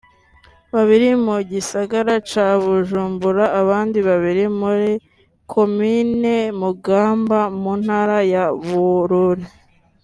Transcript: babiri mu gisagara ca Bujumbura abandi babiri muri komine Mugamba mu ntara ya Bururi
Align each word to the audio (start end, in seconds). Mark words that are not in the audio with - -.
babiri 0.73 1.09
mu 1.25 1.35
gisagara 1.51 2.13
ca 2.29 2.47
Bujumbura 2.61 3.45
abandi 3.61 3.97
babiri 4.07 4.43
muri 4.59 4.89
komine 5.53 6.35
Mugamba 6.61 7.39
mu 7.61 7.73
ntara 7.81 8.17
ya 8.33 8.45
Bururi 8.65 9.45